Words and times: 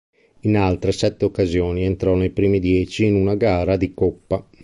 In 0.39 0.57
altre 0.57 0.91
sette 0.93 1.25
occasioni 1.25 1.83
entrò 1.83 2.15
nei 2.15 2.31
primi 2.31 2.59
dieci 2.59 3.05
in 3.05 3.13
una 3.13 3.35
gara 3.35 3.77
di 3.77 3.93
Coppa. 3.93 4.43